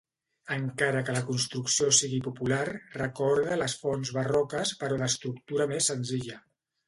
Encara 0.53 1.01
que 1.09 1.13
la 1.17 1.21
construcció 1.27 1.89
sigui 1.97 2.21
popular 2.29 2.61
recorda 2.95 3.53
a 3.55 3.59
les 3.63 3.77
fonts 3.83 4.13
barroques 4.17 4.75
però 4.83 4.97
d'estructura 5.03 5.69
més 5.75 5.91
senzilla. 5.93 6.41